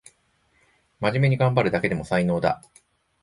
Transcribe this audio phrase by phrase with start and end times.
[0.99, 2.63] まじめにがんばるだけでも才能だ